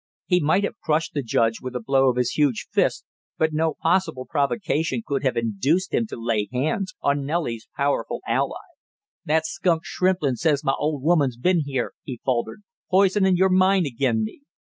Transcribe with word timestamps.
He 0.25 0.39
might 0.39 0.63
have 0.63 0.79
crushed 0.79 1.13
the 1.13 1.21
judge 1.21 1.61
with 1.61 1.75
a 1.75 1.79
blow 1.79 2.09
of 2.09 2.15
his 2.15 2.31
huge 2.31 2.67
fist, 2.71 3.05
but 3.37 3.53
no 3.53 3.75
possible 3.83 4.25
provocation 4.25 5.03
could 5.05 5.21
have 5.21 5.37
induced 5.37 5.93
him 5.93 6.07
to 6.07 6.15
lay 6.19 6.49
hands 6.51 6.95
on 7.03 7.23
Nellie's 7.23 7.67
powerful 7.77 8.19
ally. 8.25 8.65
"That 9.25 9.45
skunk 9.45 9.83
Shrimplin 9.85 10.37
says 10.37 10.63
my 10.63 10.73
old 10.79 11.03
woman's 11.03 11.37
been 11.37 11.65
here," 11.65 11.93
he 12.01 12.19
faltered, 12.25 12.63
"poisonin' 12.89 13.35
your 13.35 13.49
mind 13.49 13.85
agin 13.85 14.23
me!" 14.23 14.41